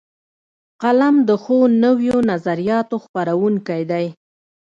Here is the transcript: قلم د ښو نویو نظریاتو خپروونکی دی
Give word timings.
قلم 0.81 1.15
د 1.29 1.31
ښو 1.43 1.57
نویو 1.83 2.17
نظریاتو 2.31 2.95
خپروونکی 3.03 3.81
دی 3.91 4.05